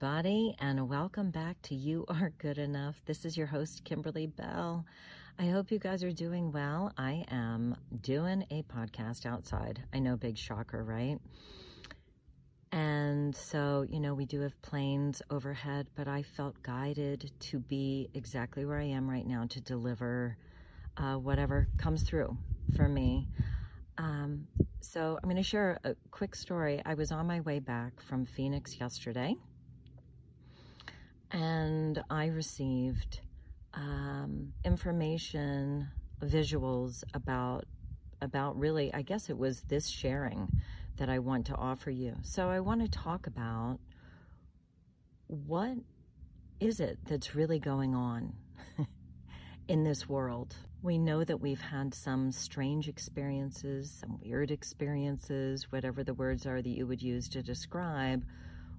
[0.00, 2.94] Everybody, and welcome back to You Are Good Enough.
[3.04, 4.84] This is your host, Kimberly Bell.
[5.40, 6.92] I hope you guys are doing well.
[6.96, 9.82] I am doing a podcast outside.
[9.92, 11.18] I know, big shocker, right?
[12.70, 18.08] And so, you know, we do have planes overhead, but I felt guided to be
[18.14, 20.36] exactly where I am right now to deliver
[20.96, 22.36] uh, whatever comes through
[22.76, 23.26] for me.
[23.96, 24.46] Um,
[24.80, 26.80] so I'm going to share a quick story.
[26.86, 29.34] I was on my way back from Phoenix yesterday,
[31.30, 33.20] and I received
[33.74, 35.88] um, information,
[36.22, 37.64] visuals about
[38.20, 40.48] about really, I guess it was this sharing
[40.96, 42.16] that I want to offer you.
[42.22, 43.78] So I want to talk about
[45.28, 45.76] what
[46.58, 48.32] is it that's really going on
[49.68, 56.04] in this world we know that we've had some strange experiences, some weird experiences, whatever
[56.04, 58.24] the words are that you would use to describe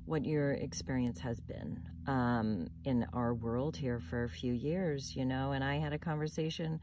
[0.10, 5.26] what your experience has been um, in our world here for a few years, you
[5.26, 5.52] know.
[5.52, 6.80] And I had a conversation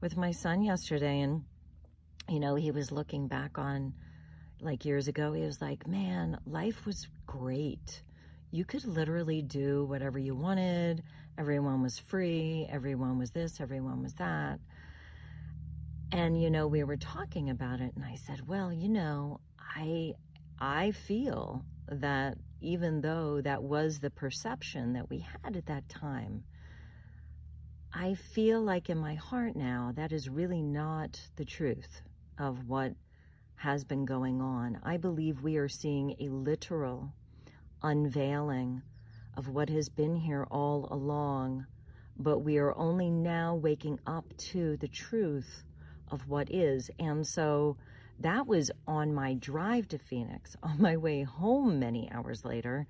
[0.00, 1.44] with my son yesterday, and,
[2.28, 3.94] you know, he was looking back on
[4.60, 5.32] like years ago.
[5.32, 8.02] He was like, man, life was great.
[8.50, 11.02] You could literally do whatever you wanted
[11.38, 14.60] Everyone was free, everyone was this, everyone was that.
[16.12, 20.14] And you know, we were talking about it and I said, "Well, you know, I
[20.60, 26.44] I feel that even though that was the perception that we had at that time,
[27.92, 32.00] I feel like in my heart now that is really not the truth
[32.38, 32.94] of what
[33.56, 34.80] has been going on.
[34.82, 37.12] I believe we are seeing a literal
[37.82, 38.82] unveiling
[39.36, 41.66] of what has been here all along,
[42.18, 45.62] but we are only now waking up to the truth
[46.08, 46.90] of what is.
[46.98, 47.76] And so
[48.18, 50.56] that was on my drive to Phoenix.
[50.62, 52.86] On my way home many hours later,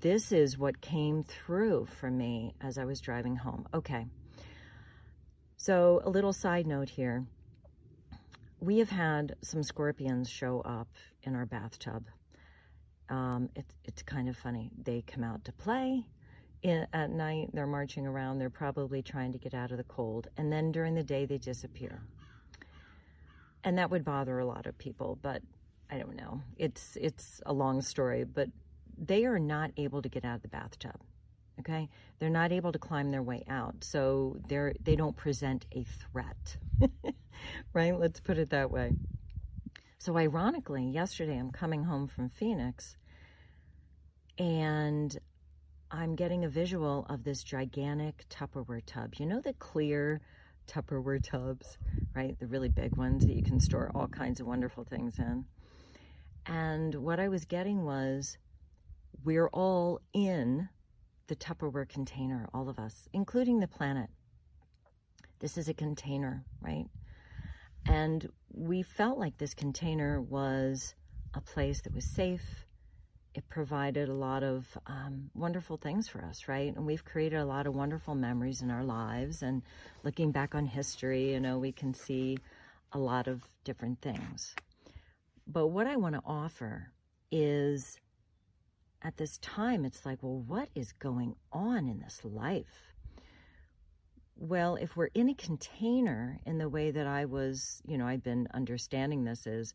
[0.00, 3.66] this is what came through for me as I was driving home.
[3.74, 4.06] Okay.
[5.56, 7.26] So, a little side note here.
[8.60, 10.88] We have had some scorpions show up
[11.22, 12.04] in our bathtub
[13.10, 14.70] um, it's it's kind of funny.
[14.82, 16.04] They come out to play
[16.62, 17.50] in, at night.
[17.52, 18.38] They're marching around.
[18.38, 21.38] They're probably trying to get out of the cold, and then during the day they
[21.38, 22.02] disappear.
[23.64, 25.42] And that would bother a lot of people, but
[25.90, 26.42] I don't know.
[26.56, 28.48] It's it's a long story, but
[28.96, 31.00] they are not able to get out of the bathtub.
[31.60, 35.84] Okay, they're not able to climb their way out, so they're they don't present a
[35.84, 36.56] threat.
[37.72, 37.98] right?
[37.98, 38.92] Let's put it that way.
[39.98, 42.96] So, ironically, yesterday I'm coming home from Phoenix
[44.38, 45.18] and
[45.90, 49.14] I'm getting a visual of this gigantic Tupperware tub.
[49.16, 50.20] You know the clear
[50.68, 51.78] Tupperware tubs,
[52.14, 52.38] right?
[52.38, 55.44] The really big ones that you can store all kinds of wonderful things in.
[56.46, 58.38] And what I was getting was
[59.24, 60.68] we're all in
[61.26, 64.08] the Tupperware container, all of us, including the planet.
[65.40, 66.86] This is a container, right?
[67.86, 70.94] And we felt like this container was
[71.34, 72.66] a place that was safe.
[73.38, 76.74] It provided a lot of um, wonderful things for us, right?
[76.74, 79.42] And we've created a lot of wonderful memories in our lives.
[79.44, 79.62] And
[80.02, 82.38] looking back on history, you know, we can see
[82.90, 84.56] a lot of different things.
[85.46, 86.90] But what I want to offer
[87.30, 88.00] is
[89.02, 92.92] at this time, it's like, well, what is going on in this life?
[94.34, 98.24] Well, if we're in a container in the way that I was, you know, I've
[98.24, 99.74] been understanding this is,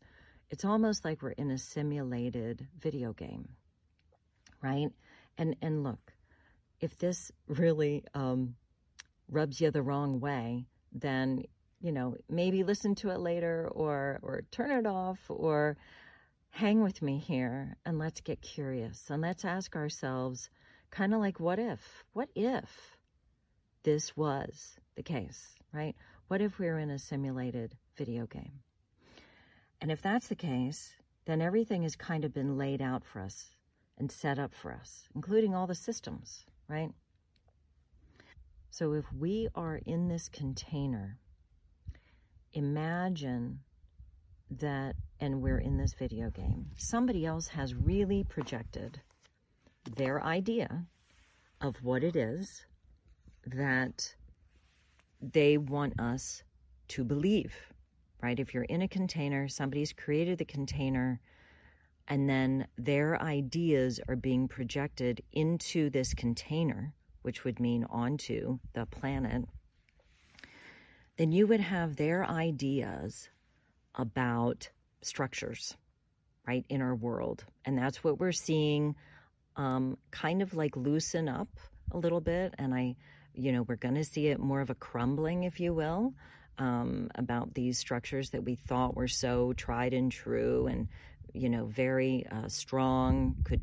[0.50, 3.48] it's almost like we're in a simulated video game,
[4.62, 4.88] right?
[5.38, 6.12] And and look,
[6.80, 8.56] if this really um,
[9.28, 11.44] rubs you the wrong way, then
[11.80, 15.76] you know maybe listen to it later, or or turn it off, or
[16.50, 20.48] hang with me here, and let's get curious and let's ask ourselves,
[20.90, 22.04] kind of like, what if?
[22.12, 22.96] What if?
[23.84, 25.94] this was the case, right?
[26.28, 28.60] What if we are in a simulated video game?
[29.84, 30.94] And if that's the case,
[31.26, 33.50] then everything has kind of been laid out for us
[33.98, 36.88] and set up for us, including all the systems, right?
[38.70, 41.18] So if we are in this container,
[42.54, 43.58] imagine
[44.52, 49.02] that, and we're in this video game, somebody else has really projected
[49.96, 50.86] their idea
[51.60, 52.64] of what it is
[53.44, 54.14] that
[55.20, 56.42] they want us
[56.88, 57.54] to believe,
[58.24, 58.40] right?
[58.40, 61.20] If you're in a container, somebody's created the container,
[62.08, 68.86] and then their ideas are being projected into this container, which would mean onto the
[68.86, 69.44] planet,
[71.18, 73.28] then you would have their ideas
[73.94, 74.70] about
[75.02, 75.76] structures,
[76.48, 77.44] right, in our world.
[77.66, 78.94] And that's what we're seeing
[79.56, 81.48] um, kind of like loosen up
[81.92, 82.54] a little bit.
[82.56, 82.96] And I,
[83.34, 86.14] you know, we're going to see it more of a crumbling, if you will,
[86.58, 90.88] um, about these structures that we thought were so tried and true and,
[91.32, 93.60] you know, very uh, strong, could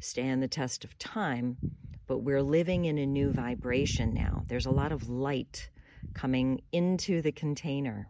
[0.00, 1.58] stand the test of time.
[2.06, 4.44] But we're living in a new vibration now.
[4.48, 5.68] There's a lot of light
[6.14, 8.08] coming into the container,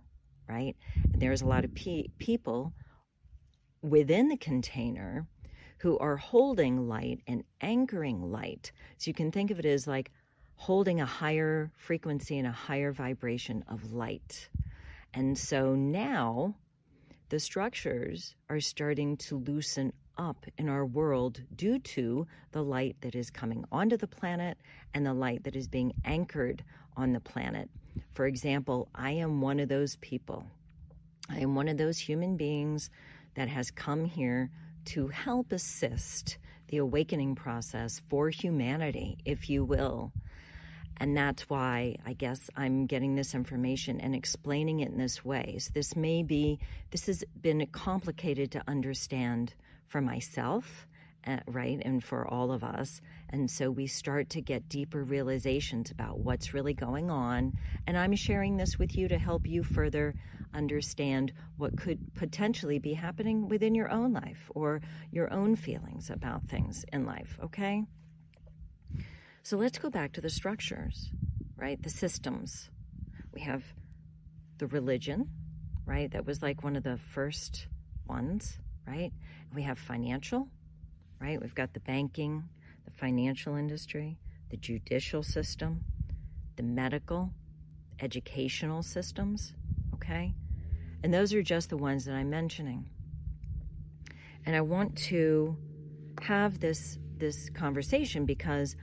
[0.49, 0.77] right?
[1.13, 2.73] And there's a lot of pe- people
[3.83, 5.27] within the container
[5.79, 8.73] who are holding light and anchoring light.
[8.99, 10.11] So you can think of it as like
[10.61, 14.47] holding a higher frequency and a higher vibration of light.
[15.15, 16.55] And so now
[17.31, 23.15] the structures are starting to loosen up in our world due to the light that
[23.15, 24.59] is coming onto the planet
[24.93, 26.63] and the light that is being anchored
[26.95, 27.71] on the planet.
[28.13, 30.45] For example, I am one of those people.
[31.31, 32.91] I am one of those human beings
[33.35, 34.51] that has come here
[34.93, 36.37] to help assist
[36.69, 40.13] the awakening process for humanity, if you will.
[41.01, 45.57] And that's why I guess I'm getting this information and explaining it in this way.
[45.59, 46.61] So this may be,
[46.91, 49.55] this has been complicated to understand
[49.87, 50.87] for myself,
[51.27, 53.01] uh, right, and for all of us.
[53.31, 57.55] And so we start to get deeper realizations about what's really going on.
[57.87, 60.15] And I'm sharing this with you to help you further
[60.53, 66.45] understand what could potentially be happening within your own life or your own feelings about
[66.45, 67.85] things in life, okay?
[69.43, 71.11] So let's go back to the structures,
[71.57, 71.83] right?
[71.83, 72.71] The systems.
[73.33, 73.65] We have
[74.59, 75.29] the religion,
[75.87, 76.11] right?
[76.11, 77.67] That was like one of the first
[78.07, 79.13] ones, right?
[79.55, 80.49] We have financial,
[81.21, 81.41] right?
[81.41, 82.45] We've got the banking,
[82.85, 84.19] the financial industry,
[84.51, 85.85] the judicial system,
[86.57, 87.31] the medical,
[88.01, 89.55] educational systems,
[89.95, 90.35] okay?
[91.03, 92.91] And those are just the ones that I'm mentioning.
[94.45, 95.57] And I want to
[96.23, 98.77] have this this conversation because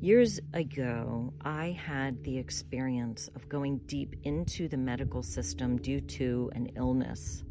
[0.00, 6.50] years ago I had the experience of going deep into the medical system due to
[6.54, 7.44] an illness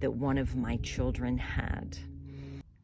[0.00, 1.98] that one of my children had.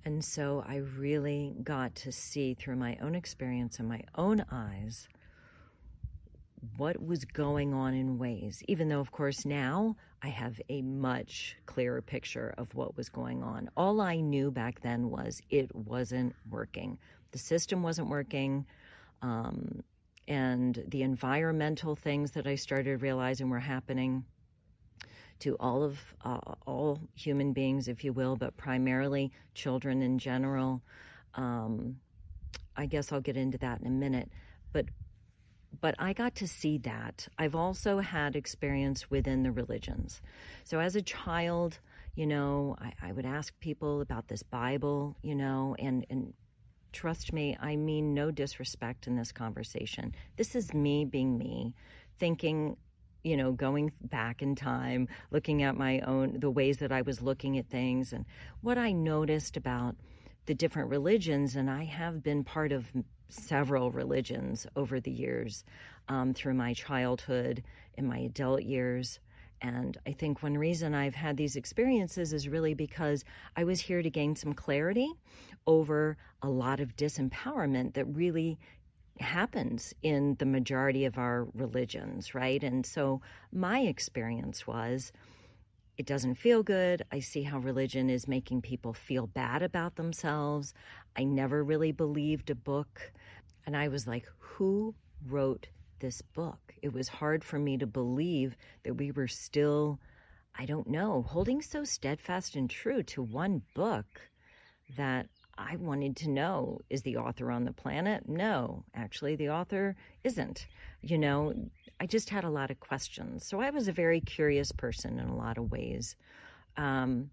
[0.04, 5.08] And so I really got to see through my own experience and my own eyes
[6.76, 11.56] what was going on in ways, even though, of course, now I have a much
[11.66, 13.70] clearer picture of what was going on.
[13.76, 16.98] All I knew back then was it wasn't working.
[17.32, 18.66] The system wasn't working.
[19.22, 19.82] Um,
[20.26, 24.24] and the environmental things that I started realizing were happening
[25.40, 30.82] to all of uh, all human beings, if you will, but primarily children in general.
[31.34, 31.96] Um,
[32.76, 34.30] I guess I'll get into that in a minute.
[34.72, 34.86] But
[35.80, 37.28] but I got to see that.
[37.38, 40.20] I've also had experience within the religions.
[40.64, 41.78] So as a child,
[42.14, 46.32] you know, I, I would ask people about this Bible, you know, and, and
[46.92, 50.14] trust me, I mean no disrespect in this conversation.
[50.36, 51.74] This is me being me,
[52.18, 52.76] thinking,
[53.24, 57.20] you know, going back in time, looking at my own, the ways that I was
[57.20, 58.24] looking at things and
[58.60, 59.96] what I noticed about
[60.46, 61.56] the different religions.
[61.56, 62.86] And I have been part of
[63.28, 65.64] several religions over the years
[66.08, 67.62] um, through my childhood
[67.94, 69.20] in my adult years.
[69.60, 73.24] And I think one reason I've had these experiences is really because
[73.56, 75.12] I was here to gain some clarity
[75.66, 78.58] over a lot of disempowerment that really
[79.20, 82.62] happens in the majority of our religions, right?
[82.62, 83.20] And so
[83.52, 85.12] my experience was
[85.96, 87.02] it doesn't feel good.
[87.10, 90.72] I see how religion is making people feel bad about themselves.
[91.16, 93.12] I never really believed a book.
[93.66, 94.94] And I was like, who
[95.26, 95.66] wrote
[95.98, 96.74] this book?
[96.82, 100.00] It was hard for me to believe that we were still,
[100.56, 104.20] I don't know, holding so steadfast and true to one book
[104.96, 105.28] that
[105.58, 108.28] I wanted to know is the author on the planet?
[108.28, 110.66] No, actually, the author isn't.
[111.02, 111.52] You know,
[112.00, 113.44] I just had a lot of questions.
[113.44, 116.14] So I was a very curious person in a lot of ways.
[116.76, 117.30] Um,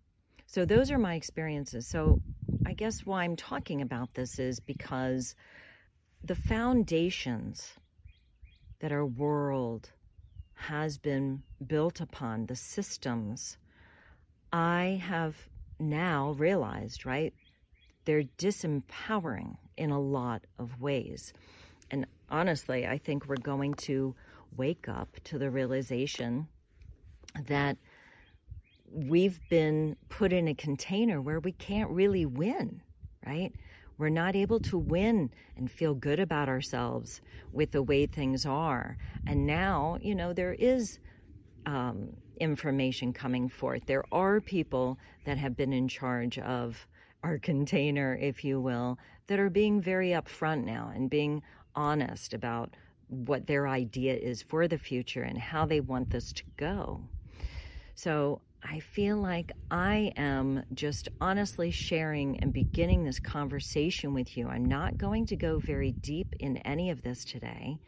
[0.48, 1.88] so those are my experiences.
[1.88, 2.20] So
[2.66, 5.36] I guess why I'm talking about this is because
[6.24, 7.72] the foundations
[8.80, 9.92] that our world
[10.54, 13.58] has been built upon, the systems,
[14.52, 15.36] I have
[15.80, 17.34] now realized, right?
[18.06, 21.34] They're disempowering in a lot of ways.
[21.92, 24.16] And honestly, I think we're going to
[24.56, 26.48] wake up to the realization
[27.48, 27.78] that
[28.90, 32.82] we've been put in a container where we can't really win,
[33.26, 33.52] right?
[33.98, 37.22] We're not able to win and feel good about ourselves
[37.52, 38.98] with the way things are.
[39.26, 41.00] And now, you know, there is
[41.66, 42.10] um,
[42.40, 43.84] information coming forth.
[43.86, 46.88] There are people that have been in charge of
[47.24, 51.42] our container, if you will, that are being very upfront now and being
[51.76, 52.76] honest about
[53.08, 57.02] what their idea is for the future and how they want this to go.
[57.96, 64.48] So I feel like I am just honestly sharing and beginning this conversation with you.
[64.48, 67.80] I'm not going to go very deep in any of this today,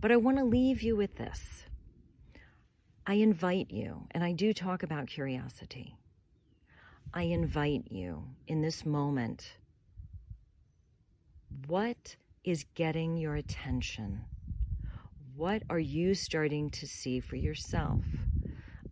[0.00, 1.64] but I want to leave you with this.
[3.06, 5.96] I invite you, and I do talk about curiosity.
[7.14, 9.50] I invite you in this moment.
[11.66, 14.24] What is getting your attention?
[15.34, 18.04] What are you starting to see for yourself?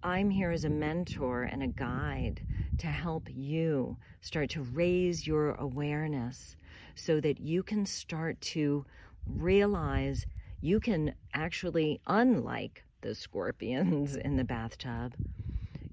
[0.02, 2.42] I'm here as a mentor and a guide
[2.78, 6.56] to help you start to raise your awareness
[6.94, 8.84] so that you can start to
[9.26, 10.26] realize
[10.60, 15.14] you can actually, unlike the scorpions in the bathtub,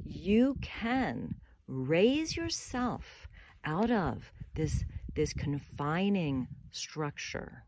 [0.03, 1.35] you can
[1.67, 3.27] raise yourself
[3.65, 4.85] out of this,
[5.15, 7.63] this confining structure.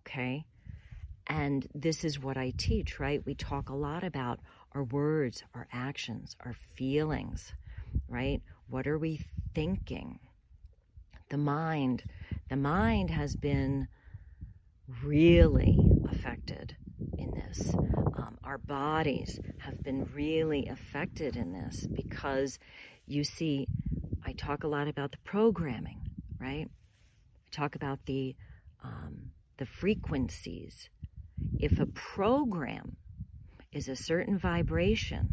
[0.00, 0.44] Okay?
[1.26, 3.24] And this is what I teach, right?
[3.24, 4.40] We talk a lot about
[4.74, 7.52] our words, our actions, our feelings,
[8.08, 8.42] right?
[8.68, 9.20] What are we
[9.54, 10.18] thinking?
[11.30, 12.02] The mind,
[12.48, 13.88] the mind has been
[15.02, 15.78] really
[16.10, 16.76] affected
[17.18, 17.74] in this.
[17.74, 22.58] Um, our bodies have been really affected in this because
[23.06, 23.66] you see,
[24.24, 26.00] I talk a lot about the programming,
[26.40, 26.68] right?
[26.68, 28.34] I talk about the
[28.82, 30.90] um, the frequencies.
[31.58, 32.96] If a program
[33.74, 35.28] is a certain vibration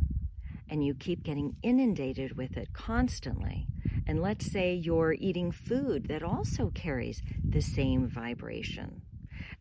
[0.69, 3.67] and you keep getting inundated with it constantly,
[4.07, 9.01] and let's say you're eating food that also carries the same vibration,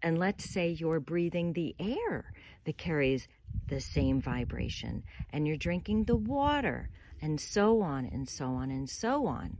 [0.02, 2.32] and let's say you're breathing the air
[2.64, 3.26] that carries
[3.66, 6.88] the same vibration, and you're drinking the water,
[7.20, 9.56] and so on and so on and so on,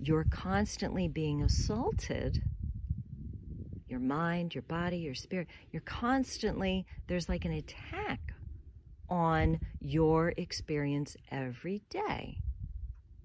[0.00, 2.42] you're constantly being assaulted.
[3.86, 8.20] Your mind, your body, your spirit, you're constantly, there's like an attack
[9.10, 12.38] on your experience every day,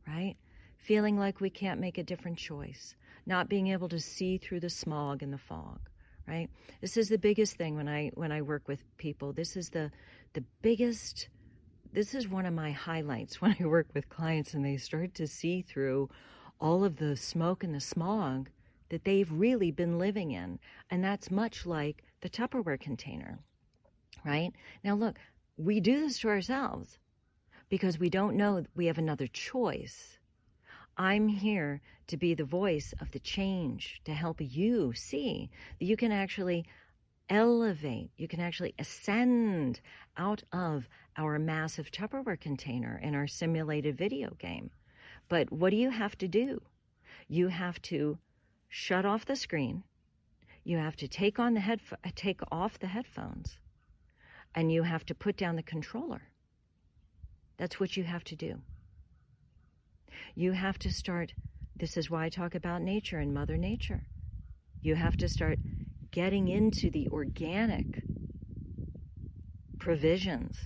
[0.07, 0.35] right?
[0.77, 4.69] Feeling like we can't make a different choice, not being able to see through the
[4.69, 5.79] smog and the fog,
[6.27, 6.49] right?
[6.81, 9.31] This is the biggest thing when I when I work with people.
[9.33, 9.91] This is the
[10.33, 11.29] the biggest
[11.93, 15.27] this is one of my highlights when I work with clients and they start to
[15.27, 16.09] see through
[16.59, 18.49] all of the smoke and the smog
[18.89, 20.59] that they've really been living in.
[20.89, 23.39] And that's much like the Tupperware container,
[24.23, 24.51] right?
[24.83, 25.17] Now, look,
[25.57, 26.97] we do this to ourselves
[27.69, 30.17] because we don't know we have another choice.
[30.97, 35.97] I'm here to be the voice of the change, to help you see that you
[35.97, 36.65] can actually
[37.29, 39.81] elevate, you can actually ascend
[40.17, 44.69] out of our massive Tupperware container in our simulated video game.
[45.27, 46.61] But what do you have to do?
[47.27, 48.17] You have to
[48.69, 49.83] shut off the screen.
[50.63, 51.81] You have to take on the head
[52.15, 53.57] take off the headphones
[54.55, 56.21] and you have to put down the controller.
[57.57, 58.61] That's what you have to do.
[60.33, 61.33] You have to start,
[61.75, 64.07] this is why I talk about nature and Mother Nature.
[64.81, 65.59] You have to start
[66.11, 68.03] getting into the organic
[69.79, 70.57] provisions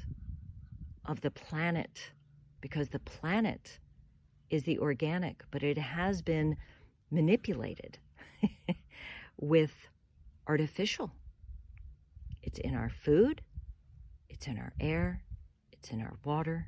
[1.06, 2.12] of the planet
[2.62, 3.80] because the planet
[4.50, 6.56] is the organic, but it has been
[7.12, 7.98] manipulated
[9.38, 9.72] with
[10.48, 11.12] artificial.
[12.42, 13.42] It's in our food,
[14.30, 15.24] it's in our air,
[15.72, 16.68] it's in our water,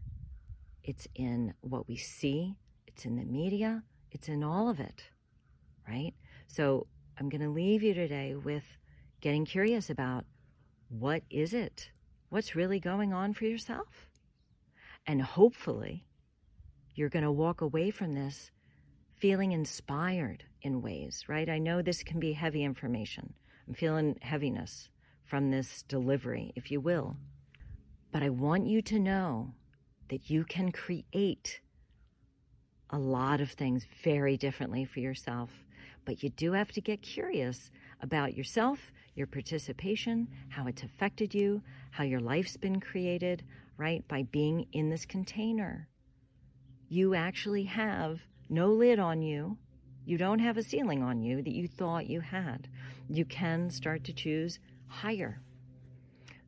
[0.84, 2.56] it's in what we see,
[2.88, 5.03] it's in the media, it's in all of it,
[5.88, 6.13] right?
[6.48, 6.88] So
[7.18, 8.65] I'm going to leave you today with
[9.22, 10.25] getting curious about
[10.89, 11.89] what is it?
[12.30, 14.10] What's really going on for yourself?
[15.08, 16.06] And hopefully,
[16.96, 18.51] you're going to walk away from this
[19.15, 21.50] feeling inspired in ways, right?
[21.50, 23.34] I know this can be heavy information.
[23.68, 24.89] I'm feeling heaviness
[25.25, 27.15] from this delivery, if you will.
[28.12, 29.53] But I want you to know
[30.10, 31.62] that you can create
[32.89, 35.50] a lot of things very differently for yourself.
[36.03, 41.62] But you do have to get curious about yourself, your participation, how it's affected you,
[41.91, 43.44] how your life's been created,
[43.77, 44.06] right?
[44.08, 45.88] By being in this container.
[46.89, 49.58] You actually have no lid on you.
[50.06, 52.68] You don't have a ceiling on you that you thought you had.
[53.08, 55.39] You can start to choose higher.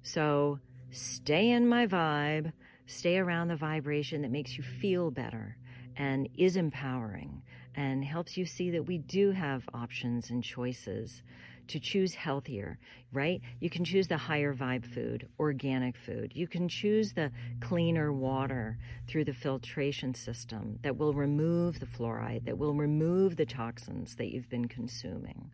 [0.02, 0.60] So,
[0.94, 2.54] stay in my vibe,
[2.86, 5.58] stay around the vibration that makes you feel better
[5.98, 7.42] and is empowering
[7.76, 11.24] and helps you see that we do have options and choices
[11.68, 12.78] to choose healthier,
[13.12, 13.42] right?
[13.60, 16.34] You can choose the higher vibe food, organic food.
[16.36, 17.32] You can choose the
[17.62, 23.46] cleaner water through the filtration system that will remove the fluoride, that will remove the
[23.46, 25.52] toxins that you've been consuming,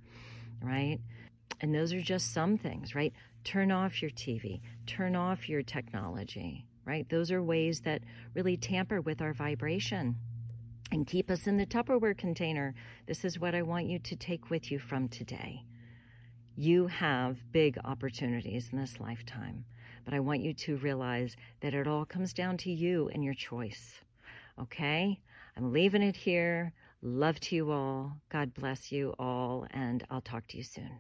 [0.61, 0.99] right?
[1.61, 3.13] And those are just some things, right?
[3.43, 7.07] Turn off your TV, turn off your technology, right?
[7.09, 8.03] Those are ways that
[8.33, 10.15] really tamper with our vibration
[10.91, 12.73] and keep us in the Tupperware container.
[13.07, 15.63] This is what I want you to take with you from today.
[16.55, 19.63] You have big opportunities in this lifetime,
[20.03, 23.33] but I want you to realize that it all comes down to you and your
[23.33, 24.01] choice.
[24.59, 25.19] Okay?
[25.55, 26.73] I'm leaving it here.
[27.01, 28.11] Love to you all.
[28.29, 30.99] God bless you all, and I'll talk to you soon.